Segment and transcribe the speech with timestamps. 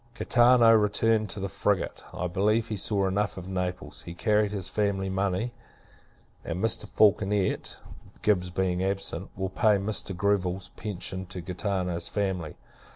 [0.17, 2.03] Gaetano returned in the frigate.
[2.11, 4.01] I believe, he saw enough of Naples.
[4.01, 5.53] He carried his family money;
[6.43, 6.87] and Mr.
[6.89, 7.77] Falconet
[8.23, 10.17] (Gibbs being absent) will pay Mr.
[10.17, 12.55] Greville's pension to Gaetano's family.